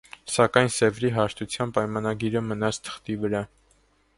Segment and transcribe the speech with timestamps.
[0.35, 3.45] Սակայն Սևրի հաշտության պայմանագիրը մնաց թղթի վրա։